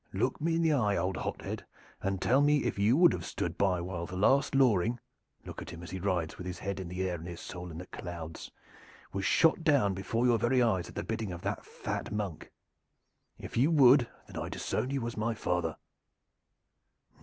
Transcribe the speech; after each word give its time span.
Look 0.13 0.41
me 0.41 0.55
in 0.55 0.63
the 0.63 0.73
eye, 0.73 0.97
old 0.97 1.15
hothead, 1.17 1.63
and 2.01 2.19
tell 2.19 2.41
me 2.41 2.63
if 2.63 2.79
you 2.79 2.97
would 2.97 3.13
have 3.13 3.23
stood 3.23 3.55
by 3.55 3.81
while 3.81 4.07
the 4.07 4.15
last 4.15 4.55
Loring 4.55 4.99
look 5.45 5.61
at 5.61 5.69
him 5.69 5.83
as 5.83 5.91
he 5.91 5.99
rides 5.99 6.39
with 6.39 6.47
his 6.47 6.57
head 6.57 6.79
in 6.79 6.87
the 6.87 7.07
air 7.07 7.17
and 7.19 7.27
his 7.27 7.39
soul 7.39 7.69
in 7.69 7.77
the 7.77 7.85
clouds 7.85 8.49
was 9.13 9.25
shot 9.25 9.63
down 9.63 9.93
before 9.93 10.25
your 10.25 10.39
very 10.39 10.59
eyes 10.59 10.89
at 10.89 10.95
the 10.95 11.03
bidding 11.03 11.31
of 11.31 11.43
that 11.43 11.67
fat 11.67 12.11
monk! 12.11 12.51
If 13.37 13.55
you 13.57 13.69
would, 13.69 14.09
then 14.25 14.41
I 14.41 14.49
disown 14.49 14.89
you 14.89 15.05
as 15.05 15.15
my 15.17 15.35
father." 15.35 15.77